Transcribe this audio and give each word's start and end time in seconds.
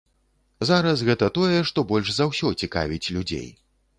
Зараз 0.69 1.03
гэта 1.09 1.27
тое, 1.37 1.59
што 1.69 1.83
больш 1.93 2.09
за 2.17 2.25
ўсё 2.31 2.53
цікавіць 2.65 3.11
людзей. 3.19 3.47